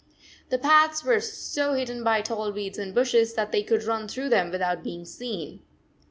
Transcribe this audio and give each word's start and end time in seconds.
The 0.49 0.57
paths 0.57 1.03
were 1.03 1.19
so 1.19 1.73
hidden 1.75 2.03
by 2.03 2.23
tall 2.23 2.51
weeds 2.51 2.79
and 2.79 2.91
bushes 2.91 3.35
that 3.35 3.51
they 3.51 3.61
could 3.61 3.83
run 3.83 4.07
through 4.07 4.29
them 4.29 4.49
without 4.49 4.81
being 4.83 5.05
seen. 5.05 5.61